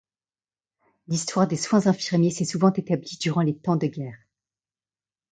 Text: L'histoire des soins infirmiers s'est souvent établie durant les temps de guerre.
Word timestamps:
L'histoire 1.07 1.47
des 1.47 1.57
soins 1.57 1.85
infirmiers 1.85 2.31
s'est 2.31 2.43
souvent 2.43 2.73
établie 2.73 3.19
durant 3.21 3.41
les 3.41 3.55
temps 3.55 3.75
de 3.75 3.85
guerre. 3.85 4.17